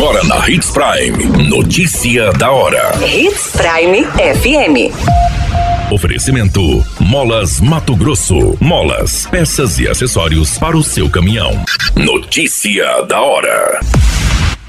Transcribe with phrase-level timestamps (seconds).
[0.00, 1.46] Agora na Hits Prime.
[1.46, 2.90] Notícia da hora.
[3.06, 5.92] Hits Prime FM.
[5.92, 8.56] Oferecimento: Molas Mato Grosso.
[8.58, 11.50] Molas, peças e acessórios para o seu caminhão.
[11.94, 13.78] Notícia da hora.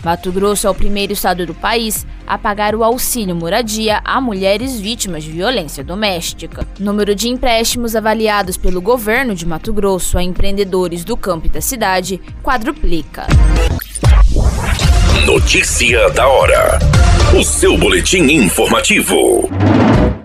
[0.04, 4.82] Mato Grosso é o primeiro estado do país a pagar o auxílio moradia a mulheres
[4.82, 6.68] vítimas de violência doméstica.
[6.78, 11.50] O número de empréstimos avaliados pelo governo de Mato Grosso a empreendedores do campo e
[11.50, 13.28] da cidade quadruplica.
[15.26, 16.80] Notícia da hora.
[17.40, 19.48] O seu boletim informativo.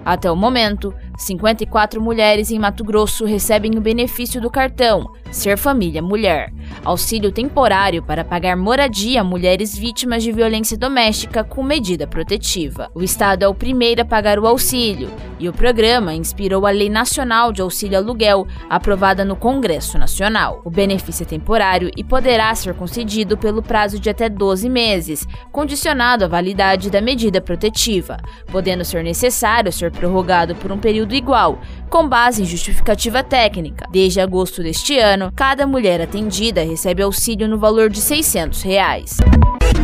[0.02, 6.00] Até o momento, 54 mulheres em Mato Grosso recebem o benefício do cartão Ser Família
[6.00, 6.50] Mulher,
[6.84, 12.90] auxílio temporário para pagar moradia a mulheres vítimas de violência doméstica com medida protetiva.
[12.94, 16.88] O Estado é o primeiro a pagar o auxílio e o programa inspirou a Lei
[16.88, 20.62] Nacional de Auxílio Aluguel, aprovada no Congresso Nacional.
[20.64, 26.24] O benefício é temporário e poderá ser concedido pelo prazo de até 12 meses, condicionado
[26.24, 28.16] à validade da medida protetiva,
[28.50, 33.86] podendo ser necessário ser prorrogado por um período igual, com base em justificativa técnica.
[33.90, 39.16] Desde agosto deste ano, cada mulher atendida recebe auxílio no valor de 600 reais.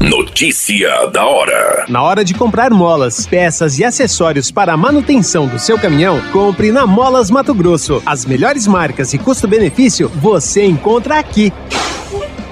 [0.01, 1.87] Notícia da hora.
[1.89, 6.73] Na hora de comprar molas, peças e acessórios para a manutenção do seu caminhão, compre
[6.73, 8.03] na Molas Mato Grosso.
[8.05, 11.53] As melhores marcas e custo-benefício você encontra aqui.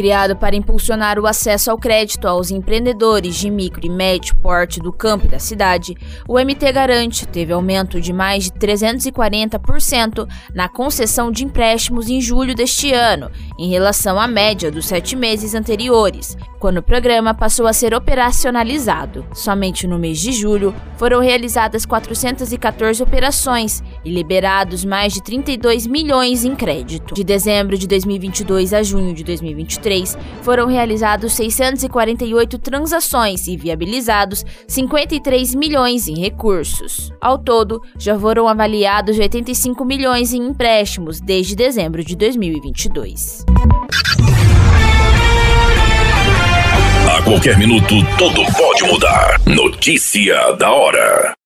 [0.00, 4.90] Criado para impulsionar o acesso ao crédito aos empreendedores de micro e médio porte do
[4.90, 5.94] campo e da cidade,
[6.26, 12.54] o MT Garante teve aumento de mais de 340% na concessão de empréstimos em julho
[12.54, 17.72] deste ano, em relação à média dos sete meses anteriores, quando o programa passou a
[17.74, 19.26] ser operacionalizado.
[19.34, 26.42] Somente no mês de julho foram realizadas 414 operações e liberados mais de 32 milhões
[26.42, 27.14] em crédito.
[27.14, 29.89] De dezembro de 2022 a junho de 2023,
[30.42, 37.12] foram realizados 648 transações e viabilizados 53 milhões em recursos.
[37.20, 43.44] Ao todo, já foram avaliados 85 milhões em empréstimos desde dezembro de 2022.
[47.08, 49.40] A qualquer minuto, tudo pode mudar.
[49.46, 51.39] Notícia da hora.